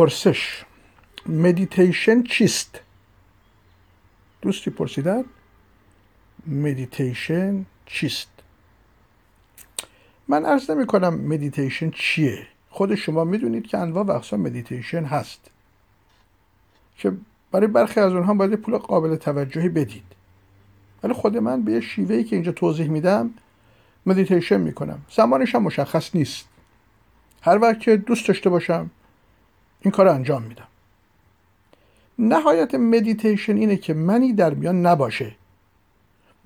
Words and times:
پرسش. 0.00 0.64
مدیتیشن 1.26 2.22
چیست؟ 2.22 2.80
دوستی 4.42 4.70
پرسیدن. 4.70 5.24
مدیتیشن 6.46 7.66
چیست؟ 7.86 8.28
من 10.28 10.44
عرض 10.44 10.70
نمی 10.70 10.86
کنم 10.86 11.14
مدیتیشن 11.14 11.90
چیه. 11.90 12.46
خود 12.70 12.94
شما 12.94 13.24
می‌دونید 13.24 13.66
که 13.66 13.78
انواع 13.78 14.04
و 14.04 14.10
اقسام 14.10 14.40
مدیتیشن 14.40 15.04
هست. 15.04 15.40
که 16.96 17.12
برای 17.50 17.66
برخی 17.66 18.00
از 18.00 18.12
اونها 18.12 18.34
باید 18.34 18.54
پول 18.54 18.78
قابل 18.78 19.16
توجهی 19.16 19.68
بدید. 19.68 20.04
ولی 21.02 21.12
خود 21.12 21.36
من 21.36 21.62
به 21.62 21.80
شیوهی 21.80 22.24
که 22.24 22.36
اینجا 22.36 22.52
توضیح 22.52 22.88
میدم 22.88 23.30
مدیتیشن 24.06 24.60
می‌کنم. 24.60 25.02
زمانش 25.10 25.54
هم 25.54 25.62
مشخص 25.62 26.14
نیست. 26.14 26.48
هر 27.42 27.58
وقت 27.58 27.80
که 27.80 27.96
دوست 27.96 28.28
داشته 28.28 28.50
باشم 28.50 28.90
این 29.82 29.90
کار 29.90 30.08
انجام 30.08 30.42
میدم. 30.42 30.66
نهایت 32.18 32.74
مدیتیشن 32.74 33.56
اینه 33.56 33.76
که 33.76 33.94
منی 33.94 34.32
در 34.32 34.54
میان 34.54 34.86
نباشه. 34.86 35.32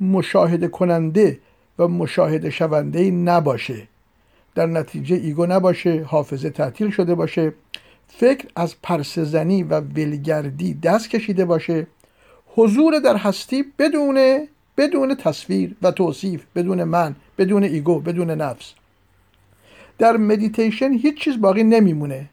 مشاهده 0.01 0.69
کننده 0.69 1.39
و 1.79 1.89
مشاهده 1.89 2.51
شونده 2.51 3.11
نباشه. 3.11 3.89
در 4.55 4.67
نتیجه 4.67 5.17
ego 5.17 5.47
نباشه 5.47 6.03
حافظه 6.03 6.51
تعطیل 6.51 6.91
شده 6.91 7.15
باشه. 7.15 7.53
فکر 8.09 8.49
از 8.57 8.75
پرسه‌زنی 8.83 9.63
و 9.63 9.81
ولگردی 9.81 10.75
دست 10.75 11.11
کشیده 11.11 11.45
باشه. 11.45 11.87
حضور 12.47 12.99
در 12.99 13.17
هستی 13.17 13.65
بدون 13.79 14.49
بدون 14.77 15.15
تصویر 15.15 15.77
و 15.83 15.91
توصیف 15.91 16.45
بدون 16.55 16.85
من 16.85 17.15
بدون 17.39 17.65
ego 17.65 18.01
بدون 18.01 18.31
نفس. 18.31 18.73
در 19.99 20.17
مدیتیشن 20.17 20.93
هیچ 20.93 21.21
چیز 21.21 21.41
باقی 21.41 21.65
نمیمونه. 21.65 22.29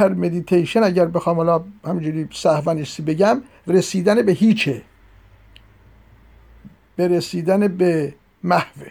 در 0.00 0.08
مدیتیشن 0.08 0.82
اگر 0.82 1.06
بخوام 1.06 1.36
حالا 1.36 1.64
همینجوری 1.84 2.28
صحوانیستی 2.32 3.02
بگم 3.02 3.42
رسیدن 3.66 4.22
به 4.22 4.32
هیچه. 4.32 4.82
به 6.96 7.08
رسیدن 7.08 7.68
به 7.68 8.14
محوه. 8.44 8.90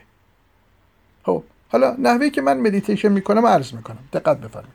خب 1.24 1.44
حالا 1.70 1.96
نحوه 2.00 2.30
که 2.30 2.42
من 2.42 2.58
مدیتیشن 2.58 3.10
می‌کنم 3.10 3.46
عرض 3.46 3.74
می‌کنم. 3.74 3.98
دقت 4.14 4.38
بفرمایید. 4.38 4.74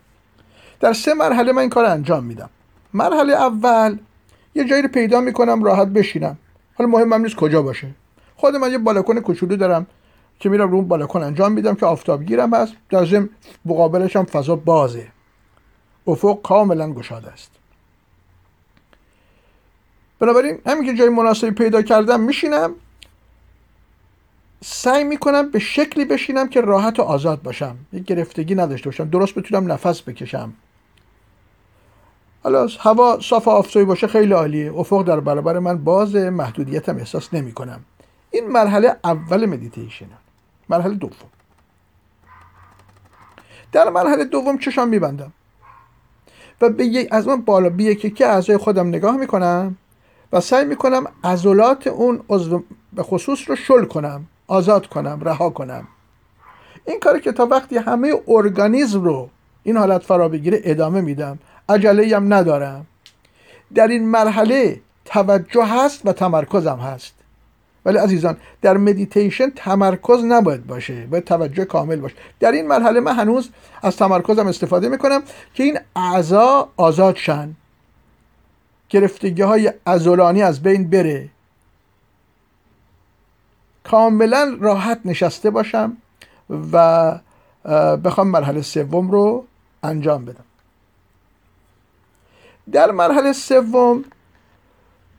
در 0.80 0.92
سه 0.92 1.14
مرحله 1.14 1.52
من 1.52 1.58
این 1.58 1.70
کار 1.70 1.84
انجام 1.84 2.24
میدم. 2.24 2.50
مرحله 2.94 3.32
اول 3.32 3.98
یه 4.54 4.64
جایی 4.64 4.82
رو 4.82 4.88
پیدا 4.88 5.20
می‌کنم 5.20 5.64
راحت 5.64 5.88
بشینم. 5.88 6.38
حالا 6.74 6.90
مهم 6.90 7.14
نیست 7.14 7.36
کجا 7.36 7.62
باشه. 7.62 7.88
خود 8.36 8.56
من 8.56 8.72
یه 8.72 8.78
بالکن 8.78 9.20
کوچولو 9.20 9.56
دارم 9.56 9.86
که 10.38 10.48
میرم 10.48 10.70
رو 10.70 10.76
اون 10.76 10.88
بالکن 10.88 11.22
انجام 11.22 11.52
میدم 11.52 11.74
که 11.74 11.86
آفتابگیرم 11.86 12.54
هست. 12.54 12.72
در 12.90 13.04
ضمن 13.04 13.28
مقابلش 13.64 14.16
هم 14.16 14.24
فضا 14.24 14.56
بازه. 14.56 15.13
افق 16.06 16.42
کاملا 16.42 16.92
گشاده 16.92 17.32
است. 17.32 17.50
بنابراین 20.18 20.58
همین 20.66 20.86
که 20.86 20.98
جای 20.98 21.08
مناسبی 21.08 21.50
پیدا 21.50 21.82
کردم 21.82 22.20
میشینم 22.20 22.74
سعی 24.64 25.04
می‌کنم 25.04 25.50
به 25.50 25.58
شکلی 25.58 26.04
بشینم 26.04 26.48
که 26.48 26.60
راحت 26.60 27.00
و 27.00 27.02
آزاد 27.02 27.42
باشم. 27.42 27.76
یک 27.92 28.04
گرفتگی 28.04 28.54
نداشته 28.54 28.90
باشم. 28.90 29.08
درست 29.08 29.34
بتونم 29.34 29.72
نفس 29.72 30.02
بکشم. 30.02 30.52
حالا 32.42 32.68
هوا 32.80 33.20
صاف 33.20 33.48
آفتابی 33.48 33.86
باشه 33.86 34.06
خیلی 34.06 34.32
عالیه. 34.32 34.74
افق 34.74 35.02
در 35.02 35.20
برابر 35.20 35.58
من 35.58 35.84
باز 35.84 36.14
محدودیتم 36.14 36.96
احساس 36.96 37.34
نمی 37.34 37.52
کنم 37.52 37.84
این 38.30 38.46
مرحله 38.48 38.96
اول 39.04 39.46
مدیتیشن 39.46 40.06
مرحله 40.68 40.94
دوم. 40.94 41.30
در 43.72 43.90
مرحله 43.90 44.24
دوم 44.24 44.58
چشام 44.58 44.88
میبندم. 44.88 45.32
و 46.60 46.68
به 46.70 47.08
از 47.10 47.28
اون 47.28 47.40
بالا 47.40 47.70
به 47.70 47.82
یکی 47.82 48.10
یکی 48.10 48.26
اعضای 48.26 48.56
خودم 48.56 48.88
نگاه 48.88 49.16
می‌کنم 49.16 49.76
و 50.32 50.40
سعی 50.40 50.64
می‌کنم 50.64 51.06
عضلات 51.24 51.86
اون 51.86 52.20
عضو 52.28 52.62
به 52.92 53.02
خصوص 53.02 53.50
رو 53.50 53.56
شل 53.56 53.84
کنم 53.84 54.26
آزاد 54.46 54.86
کنم 54.86 55.20
رها 55.22 55.50
کنم. 55.50 55.88
این 56.86 57.00
کاری 57.00 57.20
که 57.20 57.32
تا 57.32 57.46
وقتی 57.46 57.76
همه 57.76 58.14
ارگانیزم 58.28 59.04
رو 59.04 59.28
این 59.62 59.76
حالت 59.76 60.02
فرا 60.02 60.28
بگیره 60.28 60.60
ادامه 60.64 61.00
میدم. 61.00 61.38
عجله 61.68 62.16
هم 62.16 62.34
ندارم. 62.34 62.86
در 63.74 63.88
این 63.88 64.08
مرحله 64.08 64.80
توجه 65.04 65.64
هست 65.64 66.06
و 66.06 66.12
تمرکزم 66.12 66.76
هست. 66.76 67.14
ولی 67.84 67.98
عزیزان 67.98 68.36
در 68.62 68.76
مدیتیشن 68.76 69.50
تمرکز 69.50 70.24
نباید 70.24 70.66
باشه 70.66 71.06
باید 71.06 71.24
توجه 71.24 71.64
کامل 71.64 71.96
باشه. 71.96 72.14
در 72.40 72.52
این 72.52 72.66
مرحله 72.66 73.00
من 73.00 73.14
هنوز 73.14 73.50
از 73.82 73.96
تمرکزم 73.96 74.46
استفاده 74.46 74.88
می‌کنم 74.88 75.22
که 75.54 75.64
این 75.64 75.78
اعضا 75.96 76.68
آزاد 76.76 77.16
شن. 77.16 77.54
گرفتگی 78.88 79.42
های 79.42 79.72
ازولانی 79.86 80.42
از 80.42 80.62
بین 80.62 80.90
بره. 80.90 81.28
کاملا 83.84 84.56
راحت 84.60 85.00
نشسته 85.04 85.50
باشم 85.50 85.96
و 86.72 87.18
بخوام 88.04 88.28
مرحله 88.28 88.62
سوم 88.62 89.10
رو 89.10 89.44
انجام 89.82 90.24
بدم. 90.24 90.44
در 92.72 92.90
مرحله 92.90 93.32
سوم 93.32 94.04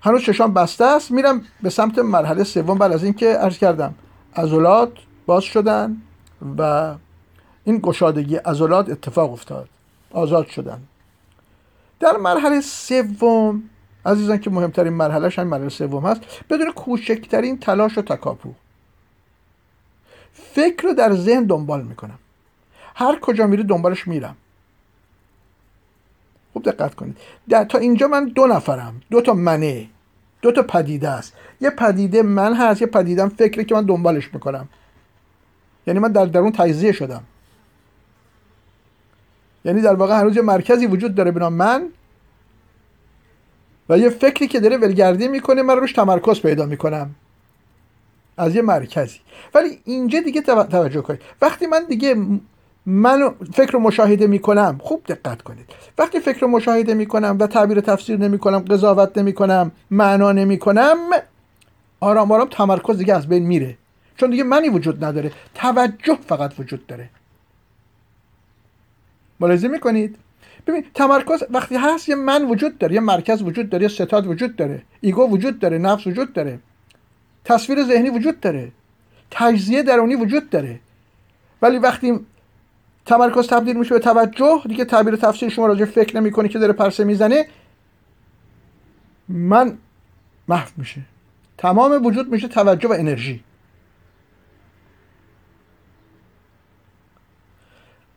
هنوز 0.05 0.21
چشام 0.21 0.53
بسته 0.53 0.85
است. 0.85 1.11
میرم 1.11 1.41
به 1.61 1.69
سمت 1.69 1.99
مرحله 1.99 2.43
سوم 2.43 2.77
بعد 2.77 2.91
از 2.91 3.03
اینکه 3.03 3.27
عرض 3.27 3.57
کردم. 3.57 3.95
عضلات 4.35 4.91
باز 5.25 5.43
شدن 5.43 5.97
و 6.57 6.95
این 7.63 7.77
گشادگی 7.77 8.35
عضلات 8.35 8.89
اتفاق 8.89 9.31
افتاد. 9.31 9.69
آزاد 10.11 10.47
شدن. 10.47 10.81
در 11.99 12.17
مرحله 12.17 12.61
سوم 12.61 13.63
عزیزان 14.05 14.37
که 14.37 14.49
مهمترین 14.49 14.93
مرحلهش 14.93 15.39
هم 15.39 15.47
مرحله 15.47 15.69
سوم 15.69 16.05
هست 16.05 16.21
بدون 16.49 16.71
کوچکترین 16.71 17.59
تلاش 17.59 17.97
و 17.97 18.01
تکاپو. 18.01 18.53
فکر 20.33 20.83
رو 20.87 20.93
در 20.93 21.13
ذهن 21.13 21.43
دنبال 21.43 21.81
می‌کنم. 21.81 22.19
هر 22.95 23.19
کجا 23.19 23.47
میره 23.47 23.63
دنبالش 23.63 24.07
میرم. 24.07 24.35
خوب 26.53 26.71
دقت 26.71 26.95
کنید. 26.95 27.17
در 27.49 27.63
تا 27.63 27.77
اینجا 27.77 28.07
من 28.07 28.25
دو 28.25 28.47
نفرم. 28.47 29.01
دو 29.11 29.21
تا 29.21 29.33
منه. 29.33 29.87
دو 30.45 30.51
تا 30.51 30.63
پدیده 30.63 31.09
است. 31.09 31.33
یه 31.61 31.69
پدیده 31.69 32.21
من 32.21 32.53
هست 32.53 32.81
یه 32.81 32.87
پدیدم 32.87 33.29
فکری 33.29 33.65
که 33.65 33.75
من 33.75 33.85
دنبالش 33.85 34.33
می‌کنم. 34.33 34.69
یعنی 35.87 35.99
من 35.99 36.11
در 36.11 36.25
درون 36.25 36.51
تجزیه 36.51 36.91
شدم. 36.91 37.23
یعنی 39.65 39.81
در 39.81 39.93
واقع 39.93 40.19
هنوز 40.19 40.35
یه 40.35 40.41
مرکزی 40.41 40.85
وجود 40.85 41.15
داره 41.15 41.31
بنا 41.31 41.49
من 41.49 41.89
و 43.89 43.97
یه 43.97 44.09
فکری 44.09 44.47
که 44.47 44.59
داره 44.59 44.77
ولگردی 44.77 45.27
می‌کنه 45.27 45.61
من 45.61 45.77
روش 45.77 45.93
تمرکز 45.93 46.41
پیدا 46.41 46.65
می‌کنم. 46.65 47.15
از 48.37 48.55
یه 48.55 48.61
مرکزی. 48.61 49.19
ولی 49.53 49.79
اینجا 49.85 50.19
دیگه 50.19 50.41
توجه 50.41 51.01
کنید. 51.01 51.21
وقتی 51.41 51.67
من 51.67 51.85
دیگه 51.89 52.15
من 52.85 53.35
فکر 53.53 53.77
مشاهده 53.77 54.27
می‌کنم. 54.27 54.77
خوب 54.81 55.03
دقت 55.07 55.41
کنید. 55.41 55.65
وقتی 55.97 56.19
فکر 56.19 56.45
مشاهده 56.45 56.93
می‌کنم 56.93 57.37
و 57.39 57.47
تعبیر 57.47 57.79
تفسیر 57.79 58.17
نمی‌کنم 58.17 58.59
قضاوت 58.59 59.17
نمی‌کنم 59.17 59.71
معنا 59.91 60.31
نمی‌کنم 60.31 60.97
آرام 61.99 62.31
آرام 62.31 62.47
تمرکز 62.47 62.97
دیگه 62.97 63.15
از 63.15 63.27
بین 63.27 63.45
میره. 63.45 63.77
چون 64.17 64.29
دیگه 64.29 64.43
منی 64.43 64.69
وجود 64.69 65.05
نداره. 65.05 65.31
توجه 65.55 66.17
فقط 66.27 66.59
وجود 66.59 66.87
داره. 66.87 67.09
ملاحظه 69.39 69.67
می‌کنید؟ 69.67 70.15
ببین 70.67 70.85
تمرکز 70.93 71.43
وقتی 71.49 71.75
هست 71.75 72.09
یه 72.09 72.15
من 72.15 72.45
وجود 72.45 72.77
داره 72.77 72.93
یه 72.93 72.99
مرکز 72.99 73.41
وجود 73.41 73.69
داره 73.69 73.83
یه 73.83 73.89
ستاد 73.89 74.27
وجود 74.27 74.55
داره. 74.55 74.81
ایگو 75.01 75.29
وجود 75.29 75.59
داره 75.59 75.77
نفس 75.77 76.07
وجود 76.07 76.33
داره. 76.33 76.59
تصویر 77.45 77.83
ذهنی 77.83 78.09
وجود 78.09 78.39
داره. 78.39 78.71
تجزیه 79.31 79.83
درونی 79.83 80.15
وجود 80.15 80.49
داره. 80.49 80.79
ولی 81.61 81.77
وقتی 81.77 82.19
تمرکز 83.05 83.47
تبدیل 83.47 83.77
میشه 83.77 83.93
به 83.93 83.99
توجه. 83.99 84.61
دیگه 84.67 84.85
تعبیر 84.85 85.15
تفسیر 85.15 85.49
شما 85.49 85.67
راجع 85.67 85.85
فکر 85.85 86.15
نمی‌کنی 86.15 86.49
که 86.49 86.59
داره 86.59 86.73
پرسه 86.73 87.03
می‌زنه. 87.03 87.47
من 89.29 89.77
محو 90.47 90.69
میشه. 90.77 91.01
تمام 91.57 92.05
وجود 92.05 92.31
میشه 92.31 92.47
توجه 92.47 92.89
و 92.89 92.91
انرژی. 92.91 93.43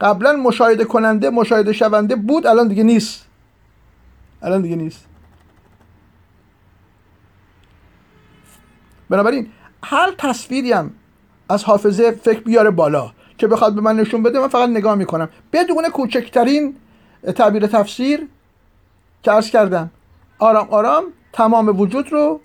قبلا 0.00 0.32
مشاهده 0.32 0.84
کننده 0.84 1.30
مشاهده 1.30 1.72
شونده 1.72 2.16
بود 2.16 2.46
الان 2.46 2.68
دیگه 2.68 2.82
نیست. 2.82 3.26
الان 4.42 4.62
دیگه 4.62 4.76
نیست. 4.76 5.06
بنابراین 9.10 9.50
هر 9.84 10.14
تصویری 10.18 10.72
هم 10.72 10.90
از 11.48 11.64
حافظه 11.64 12.10
فکر 12.10 12.40
بیاره 12.40 12.70
بالا. 12.70 13.12
که 13.38 13.46
بخواد 13.46 13.74
به 13.74 13.80
من 13.80 13.96
نشون 13.96 14.22
بده 14.22 14.40
من 14.40 14.48
فقط 14.48 14.68
نگاه 14.68 14.94
می‌کنم. 14.94 15.28
بدون 15.52 15.88
کوچکترین 15.88 16.76
تعبیر 17.36 17.66
تفسیر 17.66 18.28
که 19.22 19.32
ارز 19.32 19.50
کردم 19.50 19.90
آرام 20.38 20.68
آرام 20.70 21.04
تمام 21.32 21.80
وجود 21.80 22.12
رو 22.12 22.40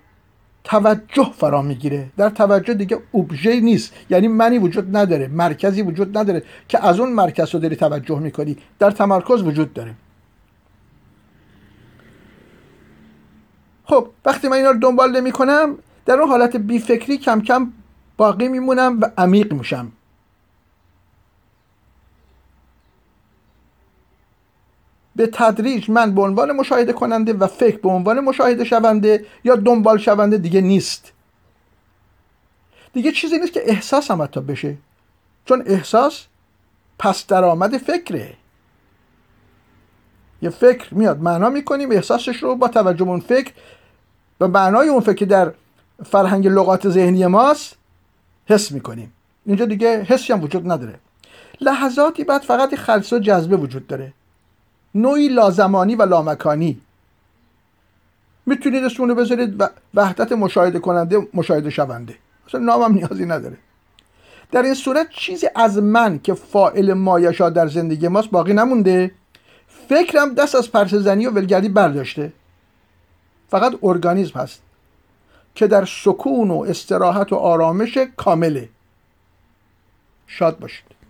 توجه 0.63 1.31
فرا 1.35 1.61
می‌گیره. 1.61 2.09
در 2.17 2.29
توجه 2.29 2.73
دیگه 2.73 2.99
اوبژه 3.11 3.59
نیست. 3.59 3.93
یعنی 4.09 4.27
منی 4.27 4.57
وجود 4.57 4.97
نداره 4.97 5.27
مرکزی 5.27 5.81
وجود 5.81 6.17
نداره 6.17 6.43
که 6.67 6.85
از 6.85 6.99
اون 6.99 7.13
مرکز 7.13 7.53
رو 7.53 7.59
داری 7.59 7.75
توجه 7.75 8.19
می‌کنی. 8.19 8.57
در 8.79 8.91
تمرکز 8.91 9.41
وجود 9.41 9.73
داره. 9.73 9.93
خب 13.85 14.07
وقتی 14.25 14.47
من 14.47 14.57
اینا 14.57 14.71
رو 14.71 14.79
دنبال 14.79 15.11
نمی 15.11 15.31
کنم 15.31 15.77
در 16.05 16.13
اون 16.13 16.29
حالت 16.29 16.57
بی 16.57 16.79
فکری 16.79 17.17
کم 17.17 17.41
کم 17.41 17.71
باقی 18.17 18.47
میمونم 18.47 19.01
و 19.01 19.11
عمیق 19.17 19.53
میشم. 19.53 19.91
به 25.15 25.27
تدریج 25.33 25.89
من 25.89 26.15
به 26.15 26.21
عنوان 26.21 26.51
مشاهده 26.51 26.93
کننده 26.93 27.33
و 27.33 27.47
فکر 27.47 27.77
به 27.77 27.89
عنوان 27.89 28.19
مشاهده 28.19 28.63
شونده 28.63 29.25
یا 29.43 29.55
دنبال 29.55 29.97
شونده 29.97 30.37
دیگه 30.37 30.61
نیست. 30.61 31.11
دیگه 32.93 33.11
چیزی 33.11 33.37
نیست 33.37 33.53
که 33.53 33.61
احساس 33.65 34.11
هم 34.11 34.21
حتی 34.21 34.39
بشه. 34.41 34.77
چون 35.45 35.63
احساس 35.65 36.25
پس 36.99 37.27
درآمد 37.27 37.77
فکره. 37.77 38.33
یه 40.41 40.49
فکر 40.49 40.93
میاد 40.93 41.21
معنا 41.21 41.49
می‌کنیم 41.49 41.91
احساسش 41.91 42.43
رو 42.43 42.55
با 42.55 42.67
توجه 42.67 43.03
اون 43.03 43.19
فکر 43.19 43.51
و 44.39 44.47
معنای 44.47 44.87
اون 44.87 44.99
فکر 44.99 45.25
در 45.25 45.53
فرهنگ 46.05 46.47
لغات 46.47 46.89
ذهنی 46.89 47.25
ماست 47.27 47.75
حس 48.45 48.71
می‌کنیم. 48.71 49.13
اینجا 49.45 49.65
دیگه 49.65 50.03
حسی 50.03 50.33
هم 50.33 50.43
وجود 50.43 50.71
نداره. 50.71 50.99
لحظاتی 51.61 52.23
بعد 52.23 52.41
فقط 52.41 52.75
خلص 52.75 53.13
و 53.13 53.19
جذبه 53.19 53.57
وجود 53.57 53.87
داره. 53.87 54.13
نوعی 54.95 55.27
لازمانی 55.27 55.95
و 55.95 56.01
لامکانی. 56.01 56.81
می‌تونید 58.45 58.83
اسمونو 58.83 59.15
بذارید 59.15 59.63
وحدت 59.93 60.31
مشاهده 60.31 60.79
کننده 60.79 61.27
مشاهده 61.33 61.69
شونده. 61.69 62.15
اصلا 62.47 62.59
نامم 62.61 62.93
نیازی 62.93 63.25
نداره. 63.25 63.57
در 64.51 64.61
این 64.61 64.73
صورت 64.73 65.09
چیزی 65.09 65.47
از 65.55 65.77
من 65.77 66.19
که 66.19 66.33
فائل 66.33 66.93
مایشا 66.93 67.49
در 67.49 67.67
زندگی 67.67 68.07
ماست 68.07 68.29
باقی 68.29 68.53
نمونده. 68.53 69.11
فکرم 69.89 70.33
دست 70.33 70.55
از 70.55 70.71
پرسزنی 70.71 71.27
و 71.27 71.31
ولگردی 71.31 71.69
برداشته. 71.69 72.33
فقط 73.49 73.73
ارگانیزم 73.83 74.39
هست 74.39 74.61
که 75.55 75.67
در 75.67 75.85
سکون 75.85 76.51
و 76.51 76.59
استراحت 76.59 77.33
و 77.33 77.35
آرامش 77.35 77.97
کامله. 78.17 78.69
شاد 80.27 80.59
باشید. 80.59 81.02